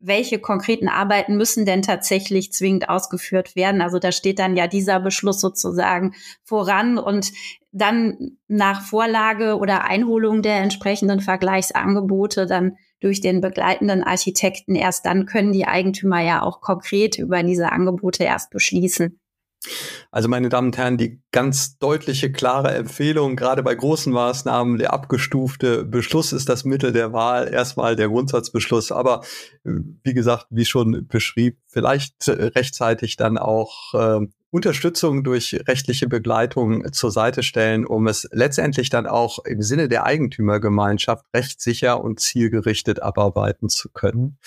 welche 0.00 0.38
konkreten 0.38 0.88
Arbeiten 0.88 1.36
müssen 1.36 1.66
denn 1.66 1.82
tatsächlich 1.82 2.52
zwingend 2.52 2.88
ausgeführt 2.88 3.56
werden. 3.56 3.80
Also 3.80 3.98
da 3.98 4.12
steht 4.12 4.38
dann 4.38 4.56
ja 4.56 4.66
dieser 4.66 5.00
Beschluss 5.00 5.40
sozusagen 5.40 6.14
voran 6.44 6.98
und 6.98 7.32
dann 7.72 8.38
nach 8.46 8.82
Vorlage 8.82 9.56
oder 9.58 9.84
Einholung 9.84 10.42
der 10.42 10.56
entsprechenden 10.56 11.20
Vergleichsangebote 11.20 12.46
dann 12.46 12.76
durch 13.00 13.20
den 13.20 13.40
begleitenden 13.40 14.02
Architekten 14.02 14.74
erst 14.74 15.06
dann 15.06 15.26
können 15.26 15.52
die 15.52 15.66
Eigentümer 15.66 16.20
ja 16.20 16.42
auch 16.42 16.60
konkret 16.60 17.18
über 17.18 17.42
diese 17.42 17.70
Angebote 17.70 18.24
erst 18.24 18.50
beschließen. 18.50 19.20
Also 20.10 20.28
meine 20.28 20.48
Damen 20.48 20.68
und 20.68 20.78
Herren, 20.78 20.96
die 20.96 21.20
ganz 21.32 21.78
deutliche, 21.78 22.32
klare 22.32 22.74
Empfehlung, 22.74 23.36
gerade 23.36 23.62
bei 23.62 23.74
großen 23.74 24.12
Maßnahmen, 24.12 24.78
der 24.78 24.92
abgestufte 24.92 25.84
Beschluss 25.84 26.32
ist 26.32 26.48
das 26.48 26.64
Mittel 26.64 26.92
der 26.92 27.12
Wahl, 27.12 27.52
erstmal 27.52 27.96
der 27.96 28.08
Grundsatzbeschluss. 28.08 28.92
Aber 28.92 29.22
äh, 29.64 29.72
wie 30.02 30.14
gesagt, 30.14 30.46
wie 30.50 30.64
schon 30.64 31.06
beschrieben, 31.06 31.58
vielleicht 31.66 32.28
rechtzeitig 32.28 33.16
dann 33.16 33.36
auch 33.36 33.94
äh, 33.94 34.26
Unterstützung 34.50 35.24
durch 35.24 35.60
rechtliche 35.68 36.08
Begleitung 36.08 36.90
zur 36.92 37.10
Seite 37.10 37.42
stellen, 37.42 37.84
um 37.84 38.06
es 38.06 38.26
letztendlich 38.32 38.88
dann 38.88 39.06
auch 39.06 39.44
im 39.44 39.60
Sinne 39.60 39.88
der 39.88 40.04
Eigentümergemeinschaft 40.04 41.26
rechtssicher 41.34 42.02
und 42.02 42.20
zielgerichtet 42.20 43.02
abarbeiten 43.02 43.68
zu 43.68 43.90
können. 43.90 44.38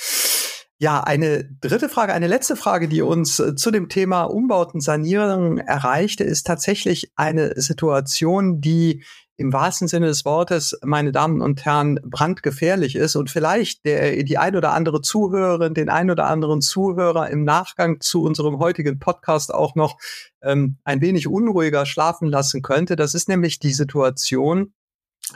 Ja, 0.81 1.01
eine 1.01 1.43
dritte 1.61 1.89
Frage, 1.89 2.11
eine 2.11 2.25
letzte 2.25 2.55
Frage, 2.55 2.87
die 2.87 3.03
uns 3.03 3.39
äh, 3.39 3.53
zu 3.53 3.69
dem 3.69 3.87
Thema 3.87 4.23
Umbauten, 4.23 4.81
Sanierung 4.81 5.59
erreichte, 5.59 6.23
ist 6.23 6.47
tatsächlich 6.47 7.11
eine 7.15 7.53
Situation, 7.61 8.61
die 8.61 9.03
im 9.37 9.53
wahrsten 9.53 9.87
Sinne 9.87 10.07
des 10.07 10.25
Wortes, 10.25 10.75
meine 10.81 11.11
Damen 11.11 11.41
und 11.41 11.65
Herren, 11.65 11.99
brandgefährlich 12.03 12.95
ist 12.95 13.15
und 13.15 13.29
vielleicht 13.29 13.85
der, 13.85 14.23
die 14.23 14.39
ein 14.39 14.55
oder 14.55 14.73
andere 14.73 15.01
Zuhörerin, 15.01 15.75
den 15.75 15.89
ein 15.89 16.09
oder 16.09 16.25
anderen 16.25 16.61
Zuhörer 16.61 17.29
im 17.29 17.43
Nachgang 17.43 18.01
zu 18.01 18.23
unserem 18.23 18.57
heutigen 18.57 18.97
Podcast 18.97 19.53
auch 19.53 19.75
noch 19.75 19.99
ähm, 20.41 20.77
ein 20.83 20.99
wenig 20.99 21.27
unruhiger 21.27 21.85
schlafen 21.85 22.27
lassen 22.27 22.63
könnte. 22.63 22.95
Das 22.95 23.13
ist 23.13 23.29
nämlich 23.29 23.59
die 23.59 23.73
Situation, 23.73 24.73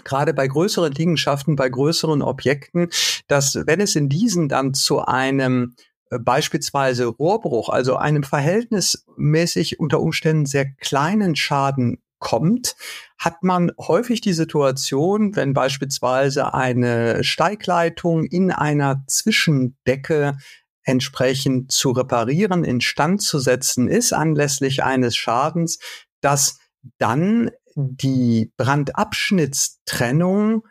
gerade 0.04 0.34
bei 0.34 0.48
größeren 0.48 0.92
Liegenschaften, 0.92 1.56
bei 1.56 1.70
größeren 1.70 2.22
Objekten, 2.22 2.90
dass 3.28 3.56
wenn 3.56 3.80
es 3.80 3.96
in 3.96 4.10
diesen 4.10 4.50
dann 4.50 4.74
zu 4.74 5.02
einem 5.02 5.76
äh, 6.10 6.20
beispielsweise 6.20 7.06
Rohrbruch, 7.06 7.70
also 7.70 7.96
einem 7.96 8.24
verhältnismäßig 8.24 9.80
unter 9.80 10.02
Umständen 10.02 10.46
sehr 10.46 10.66
kleinen 10.66 11.36
Schaden 11.36 12.02
kommt, 12.20 12.76
hat 13.18 13.44
man 13.44 13.72
häufig 13.80 14.22
die 14.22 14.34
Situation, 14.34 15.36
wenn 15.36 15.54
beispielsweise 15.54 16.54
eine 16.54 17.24
Steigleitung 17.24 18.24
in 18.24 18.52
einer 18.52 19.04
Zwischendecke 19.08 20.38
entsprechend 20.84 21.72
zu 21.72 21.92
reparieren, 21.92 22.64
instand 22.64 23.22
zu 23.22 23.40
setzen 23.40 23.88
ist, 23.88 24.14
anlässlich 24.14 24.84
eines 24.84 25.16
Schadens, 25.16 25.80
dass 26.22 26.60
dann 27.00 27.52
die 27.76 28.52
Brandabschnittstrennung 28.58 30.66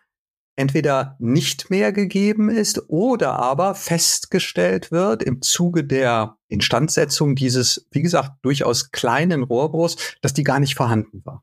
entweder 0.57 1.17
nicht 1.19 1.71
mehr 1.71 1.93
gegeben 1.93 2.49
ist 2.49 2.89
oder 2.89 3.39
aber 3.39 3.75
festgestellt 3.75 4.93
wird 4.93 5.23
im 5.23 5.43
Zuge 5.43 5.85
der 5.85 6.37
Instandsetzung 6.49 7.35
dieses, 7.35 7.87
wie 7.91 8.03
gesagt, 8.03 8.33
durchaus 8.43 8.91
kleinen 8.91 9.43
Rohrbruchs, 9.43 9.97
dass 10.23 10.33
die 10.33 10.45
gar 10.45 10.61
nicht 10.61 10.77
vorhanden 10.77 11.23
war. 11.25 11.43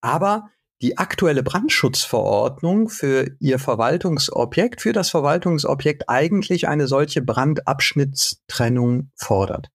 Aber 0.00 0.50
die 0.80 0.96
aktuelle 0.96 1.42
Brandschutzverordnung 1.42 2.88
für 2.88 3.32
ihr 3.40 3.58
Verwaltungsobjekt, 3.58 4.80
für 4.80 4.92
das 4.92 5.10
Verwaltungsobjekt 5.10 6.08
eigentlich 6.08 6.68
eine 6.68 6.86
solche 6.86 7.20
Brandabschnittstrennung 7.20 9.10
fordert. 9.16 9.70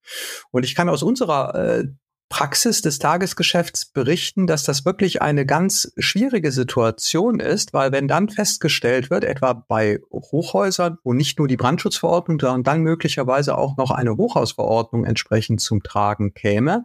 Und 0.52 0.64
ich 0.64 0.76
kann 0.76 0.88
aus 0.88 1.04
unserer 1.04 1.56
äh, 1.56 1.88
Praxis 2.34 2.82
des 2.82 2.98
Tagesgeschäfts 2.98 3.86
berichten, 3.86 4.48
dass 4.48 4.64
das 4.64 4.86
wirklich 4.86 5.22
eine 5.22 5.46
ganz 5.46 5.94
schwierige 6.00 6.52
Situation 6.52 7.40
ist, 7.40 7.74
weil 7.74 7.92
wenn 7.92 8.08
dann 8.08 8.28
festgestellt 8.28 9.12
wird, 9.12 9.24
etwa 9.24 9.54
bei 9.54 10.00
Hochhäusern, 10.12 10.98
wo 11.04 11.14
nicht 11.14 11.38
nur 11.38 11.48
die 11.48 11.58
Brandschutzverordnung, 11.58 12.40
sondern 12.40 12.64
dann 12.64 12.82
möglicherweise 12.82 13.56
auch 13.56 13.78
noch 13.78 13.92
eine 13.92 14.18
Hochhausverordnung 14.18 15.06
entsprechend 15.06 15.62
zum 15.62 15.84
Tragen 15.84 16.34
käme, 16.34 16.84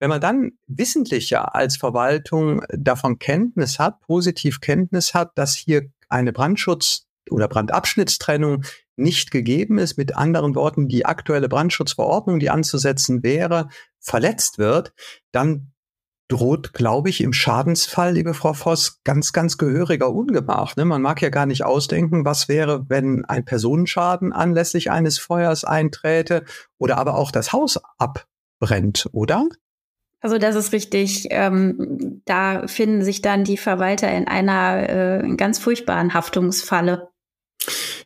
wenn 0.00 0.10
man 0.10 0.20
dann 0.20 0.52
wissentlich 0.66 1.30
ja 1.30 1.44
als 1.44 1.78
Verwaltung 1.78 2.62
davon 2.68 3.18
Kenntnis 3.18 3.78
hat, 3.78 4.00
positiv 4.02 4.60
Kenntnis 4.60 5.14
hat, 5.14 5.30
dass 5.36 5.54
hier 5.54 5.88
eine 6.10 6.32
Brandschutz- 6.34 7.06
oder 7.30 7.48
Brandabschnittstrennung 7.48 8.64
nicht 8.96 9.30
gegeben 9.30 9.78
ist, 9.78 9.96
mit 9.96 10.16
anderen 10.16 10.54
Worten, 10.54 10.88
die 10.88 11.06
aktuelle 11.06 11.48
Brandschutzverordnung, 11.48 12.38
die 12.38 12.50
anzusetzen 12.50 13.22
wäre, 13.22 13.68
verletzt 14.00 14.58
wird, 14.58 14.92
dann 15.32 15.72
droht, 16.28 16.72
glaube 16.72 17.10
ich, 17.10 17.20
im 17.20 17.32
Schadensfall, 17.32 18.14
liebe 18.14 18.34
Frau 18.34 18.54
Voss, 18.54 19.02
ganz, 19.04 19.32
ganz 19.32 19.58
gehöriger 19.58 20.10
Ungemach. 20.10 20.76
Ne? 20.76 20.84
Man 20.84 21.02
mag 21.02 21.20
ja 21.20 21.28
gar 21.28 21.46
nicht 21.46 21.64
ausdenken, 21.64 22.24
was 22.24 22.48
wäre, 22.48 22.88
wenn 22.88 23.24
ein 23.26 23.44
Personenschaden 23.44 24.32
anlässlich 24.32 24.90
eines 24.90 25.18
Feuers 25.18 25.64
einträte 25.64 26.44
oder 26.78 26.96
aber 26.96 27.16
auch 27.16 27.30
das 27.30 27.52
Haus 27.52 27.78
abbrennt, 27.98 29.08
oder? 29.12 29.48
Also 30.20 30.38
das 30.38 30.56
ist 30.56 30.72
richtig. 30.72 31.26
Ähm, 31.30 32.22
da 32.24 32.66
finden 32.66 33.04
sich 33.04 33.20
dann 33.20 33.44
die 33.44 33.58
Verwalter 33.58 34.10
in 34.10 34.26
einer 34.26 34.88
äh, 34.88 35.36
ganz 35.36 35.58
furchtbaren 35.58 36.14
Haftungsfalle. 36.14 37.10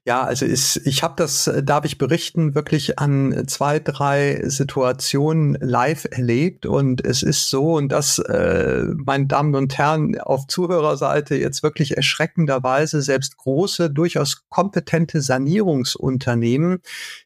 Ja, 0.08 0.24
also 0.24 0.46
ist, 0.46 0.80
ich 0.86 1.02
habe 1.02 1.16
das, 1.18 1.48
äh, 1.48 1.62
darf 1.62 1.84
ich 1.84 1.98
berichten, 1.98 2.54
wirklich 2.54 2.98
an 2.98 3.44
zwei, 3.46 3.78
drei 3.78 4.40
Situationen 4.46 5.58
live 5.60 6.06
erlebt. 6.10 6.64
Und 6.64 7.04
es 7.04 7.22
ist 7.22 7.50
so, 7.50 7.74
und 7.74 7.90
das, 7.90 8.18
äh, 8.18 8.84
meine 9.04 9.26
Damen 9.26 9.54
und 9.54 9.76
Herren, 9.76 10.18
auf 10.18 10.46
Zuhörerseite 10.46 11.36
jetzt 11.36 11.62
wirklich 11.62 11.98
erschreckenderweise, 11.98 13.02
selbst 13.02 13.36
große, 13.36 13.90
durchaus 13.90 14.48
kompetente 14.48 15.20
Sanierungsunternehmen 15.20 16.80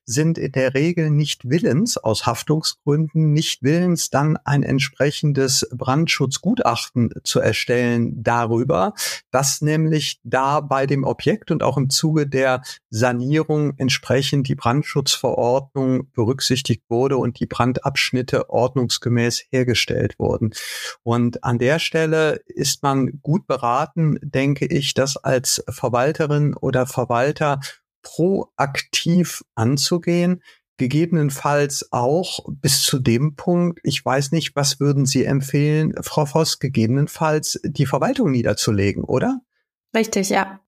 sind 0.04 0.36
in 0.36 0.50
der 0.50 0.74
Regel 0.74 1.10
nicht 1.10 1.48
willens, 1.48 1.98
aus 1.98 2.26
Haftungsgründen 2.26 3.32
nicht 3.32 3.62
willens, 3.62 4.10
dann 4.10 4.36
ein 4.44 4.64
entsprechendes 4.64 5.68
Brandschutzgutachten 5.72 7.10
zu 7.22 7.38
erstellen 7.38 8.24
darüber, 8.24 8.94
dass 9.30 9.62
nämlich 9.62 10.18
da 10.24 10.58
bei 10.58 10.86
dem 10.86 11.04
Objekt 11.04 11.52
und 11.52 11.62
auch 11.62 11.76
im 11.76 11.88
Zuge 11.88 12.26
der 12.26 12.62
Sanierung 12.90 13.74
entsprechend 13.78 14.48
die 14.48 14.54
Brandschutzverordnung 14.54 16.10
berücksichtigt 16.12 16.82
wurde 16.88 17.16
und 17.16 17.40
die 17.40 17.46
Brandabschnitte 17.46 18.50
ordnungsgemäß 18.50 19.44
hergestellt 19.50 20.18
wurden. 20.18 20.52
Und 21.02 21.44
an 21.44 21.58
der 21.58 21.78
Stelle 21.78 22.40
ist 22.46 22.82
man 22.82 23.20
gut 23.22 23.46
beraten, 23.46 24.18
denke 24.22 24.66
ich, 24.66 24.94
das 24.94 25.16
als 25.16 25.64
Verwalterin 25.68 26.54
oder 26.54 26.86
Verwalter 26.86 27.60
proaktiv 28.02 29.44
anzugehen, 29.54 30.42
gegebenenfalls 30.76 31.92
auch 31.92 32.40
bis 32.48 32.82
zu 32.82 32.98
dem 32.98 33.36
Punkt, 33.36 33.80
ich 33.84 34.04
weiß 34.04 34.32
nicht, 34.32 34.56
was 34.56 34.80
würden 34.80 35.06
Sie 35.06 35.24
empfehlen, 35.24 35.94
Frau 36.00 36.26
Voss, 36.26 36.58
gegebenenfalls 36.58 37.60
die 37.62 37.86
Verwaltung 37.86 38.32
niederzulegen, 38.32 39.04
oder? 39.04 39.40
Richtig, 39.94 40.30
ja. 40.30 40.60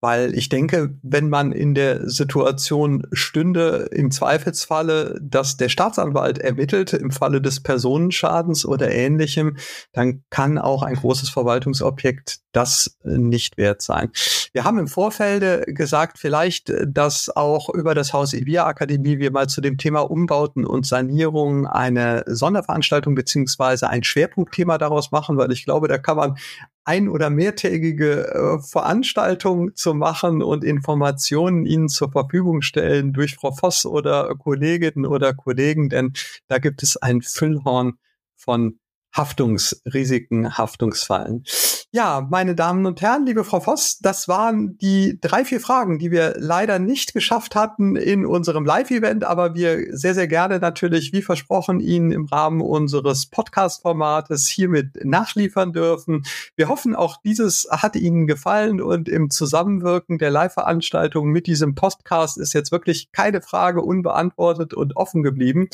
Weil 0.00 0.34
ich 0.34 0.48
denke, 0.48 0.94
wenn 1.02 1.28
man 1.28 1.52
in 1.52 1.74
der 1.74 2.08
Situation 2.08 3.06
stünde, 3.12 3.88
im 3.92 4.10
Zweifelsfalle, 4.10 5.18
dass 5.22 5.56
der 5.56 5.68
Staatsanwalt 5.68 6.38
ermittelt 6.38 6.92
im 6.92 7.10
Falle 7.10 7.42
des 7.42 7.62
Personenschadens 7.62 8.64
oder 8.64 8.90
ähnlichem, 8.90 9.56
dann 9.92 10.24
kann 10.30 10.58
auch 10.58 10.82
ein 10.82 10.94
großes 10.94 11.28
Verwaltungsobjekt 11.30 12.40
das 12.52 12.96
nicht 13.04 13.58
wert 13.58 13.82
sein. 13.82 14.10
Wir 14.52 14.64
haben 14.64 14.78
im 14.78 14.88
Vorfeld 14.88 15.66
gesagt, 15.76 16.18
vielleicht, 16.18 16.72
dass 16.86 17.34
auch 17.34 17.68
über 17.72 17.94
das 17.94 18.12
Haus 18.12 18.34
Evia 18.34 18.66
Akademie 18.66 19.18
wir 19.18 19.30
mal 19.30 19.48
zu 19.48 19.60
dem 19.60 19.78
Thema 19.78 20.00
Umbauten 20.00 20.64
und 20.64 20.86
Sanierung 20.86 21.66
eine 21.66 22.24
Sonderveranstaltung 22.26 23.14
beziehungsweise 23.14 23.88
ein 23.88 24.02
Schwerpunktthema 24.02 24.78
daraus 24.78 25.12
machen, 25.12 25.36
weil 25.36 25.52
ich 25.52 25.64
glaube, 25.64 25.86
da 25.86 25.98
kann 25.98 26.16
man 26.16 26.36
ein- 26.84 27.08
oder 27.08 27.30
mehrtägige 27.30 28.28
äh, 28.28 28.62
Veranstaltungen 28.62 29.74
zu 29.74 29.94
machen 29.94 30.42
und 30.42 30.64
Informationen 30.64 31.66
Ihnen 31.66 31.88
zur 31.88 32.10
Verfügung 32.10 32.62
stellen 32.62 33.12
durch 33.12 33.36
Frau 33.36 33.52
Voss 33.52 33.86
oder 33.86 34.34
Kolleginnen 34.36 35.06
oder 35.06 35.34
Kollegen, 35.34 35.88
denn 35.88 36.12
da 36.48 36.58
gibt 36.58 36.82
es 36.82 36.96
ein 36.96 37.22
Füllhorn 37.22 37.94
von 38.36 38.78
Haftungsrisiken, 39.14 40.56
Haftungsfallen. 40.56 41.44
Ja, 41.92 42.24
meine 42.30 42.54
Damen 42.54 42.86
und 42.86 43.00
Herren, 43.00 43.26
liebe 43.26 43.42
Frau 43.42 43.58
Voss, 43.58 43.98
das 43.98 44.28
waren 44.28 44.78
die 44.78 45.18
drei, 45.20 45.44
vier 45.44 45.58
Fragen, 45.58 45.98
die 45.98 46.12
wir 46.12 46.34
leider 46.38 46.78
nicht 46.78 47.14
geschafft 47.14 47.56
hatten 47.56 47.96
in 47.96 48.24
unserem 48.24 48.64
Live-Event, 48.64 49.24
aber 49.24 49.56
wir 49.56 49.88
sehr, 49.90 50.14
sehr 50.14 50.28
gerne 50.28 50.60
natürlich, 50.60 51.12
wie 51.12 51.20
versprochen, 51.20 51.80
Ihnen 51.80 52.12
im 52.12 52.26
Rahmen 52.26 52.60
unseres 52.60 53.26
Podcast-Formates 53.26 54.46
hiermit 54.46 55.04
nachliefern 55.04 55.72
dürfen. 55.72 56.22
Wir 56.54 56.68
hoffen, 56.68 56.94
auch 56.94 57.16
dieses 57.24 57.66
hat 57.68 57.96
Ihnen 57.96 58.28
gefallen 58.28 58.80
und 58.80 59.08
im 59.08 59.28
Zusammenwirken 59.28 60.18
der 60.18 60.30
Live-Veranstaltung 60.30 61.30
mit 61.30 61.48
diesem 61.48 61.74
Podcast 61.74 62.38
ist 62.38 62.52
jetzt 62.52 62.70
wirklich 62.70 63.10
keine 63.10 63.42
Frage 63.42 63.82
unbeantwortet 63.82 64.74
und 64.74 64.94
offen 64.96 65.24
geblieben. 65.24 65.68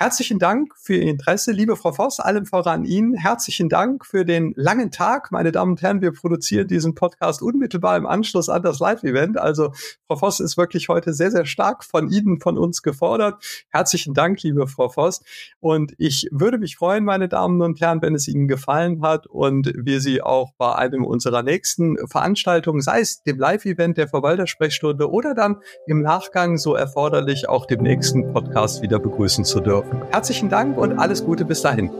Herzlichen 0.00 0.38
Dank 0.38 0.74
für 0.76 0.94
Ihr 0.94 1.10
Interesse, 1.10 1.50
liebe 1.50 1.74
Frau 1.74 1.90
Voss, 1.90 2.20
allem 2.20 2.46
voran 2.46 2.84
Ihnen. 2.84 3.14
Herzlichen 3.14 3.68
Dank 3.68 4.06
für 4.06 4.24
den 4.24 4.52
langen 4.54 4.92
Tag, 4.92 5.32
meine 5.32 5.50
Damen 5.50 5.72
und 5.72 5.82
Herren, 5.82 6.00
wir 6.02 6.12
produzieren 6.12 6.68
diesen 6.68 6.94
Podcast 6.94 7.42
unmittelbar 7.42 7.96
im 7.96 8.06
Anschluss 8.06 8.48
an 8.48 8.62
das 8.62 8.78
Live-Event. 8.78 9.38
Also 9.38 9.72
Frau 10.06 10.14
Voss 10.14 10.38
ist 10.38 10.56
wirklich 10.56 10.88
heute 10.88 11.12
sehr, 11.14 11.32
sehr 11.32 11.46
stark 11.46 11.82
von 11.82 12.10
Ihnen, 12.10 12.38
von 12.38 12.58
uns 12.58 12.82
gefordert. 12.82 13.42
Herzlichen 13.70 14.14
Dank, 14.14 14.40
liebe 14.44 14.68
Frau 14.68 14.88
Voss. 14.88 15.20
Und 15.58 15.94
ich 15.98 16.28
würde 16.30 16.58
mich 16.58 16.76
freuen, 16.76 17.04
meine 17.04 17.28
Damen 17.28 17.60
und 17.60 17.80
Herren, 17.80 18.00
wenn 18.00 18.14
es 18.14 18.28
Ihnen 18.28 18.46
gefallen 18.46 19.02
hat 19.02 19.26
und 19.26 19.72
wir 19.74 20.00
Sie 20.00 20.22
auch 20.22 20.52
bei 20.58 20.76
einem 20.76 21.04
unserer 21.04 21.42
nächsten 21.42 21.96
Veranstaltungen, 22.06 22.82
sei 22.82 23.00
es 23.00 23.24
dem 23.24 23.40
Live-Event 23.40 23.96
der 23.96 24.06
Verwaltersprechstunde 24.06 25.10
oder 25.10 25.34
dann 25.34 25.56
im 25.88 26.02
Nachgang 26.02 26.56
so 26.56 26.76
erforderlich 26.76 27.48
auch 27.48 27.66
dem 27.66 27.82
nächsten 27.82 28.32
Podcast 28.32 28.80
wieder 28.80 29.00
begrüßen 29.00 29.44
zu 29.44 29.58
dürfen. 29.58 29.87
Herzlichen 30.10 30.48
Dank 30.48 30.76
und 30.76 30.98
alles 30.98 31.24
Gute 31.24 31.44
bis 31.44 31.62
dahin. 31.62 31.90